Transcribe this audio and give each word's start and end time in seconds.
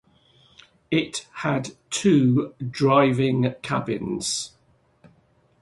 It 0.89 1.27
had 1.35 1.73
two 1.91 2.55
driving 2.71 3.53
cabins. 3.61 4.53